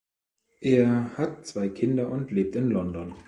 [0.61, 3.13] Er hat zwei Kinder und lebt in London.